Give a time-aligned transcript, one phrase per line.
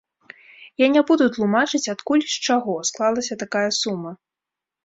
[0.83, 4.11] Я не буду тлумачыць, адкуль і з чаго, склалася такая сума.